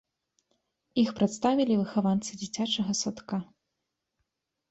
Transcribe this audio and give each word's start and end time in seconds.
Іх 1.01 1.09
прадставілі 1.17 1.75
выхаванцы 1.81 2.31
дзіцячага 2.41 2.93
садка. 3.01 3.37